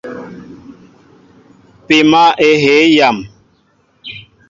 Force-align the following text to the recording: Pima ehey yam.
Pima 1.85 2.23
ehey 2.49 2.85
yam. 2.97 3.17